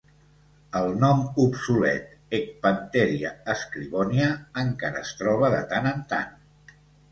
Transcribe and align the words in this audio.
El 0.77 0.87
nom 1.03 1.19
obsolet 1.43 2.15
"Ecpantheria 2.39 3.35
scribonia" 3.61 4.33
encara 4.65 5.05
es 5.07 5.15
troba 5.23 5.55
de 5.59 5.63
tant 5.77 5.93
en 5.95 6.05
tant. 6.17 6.77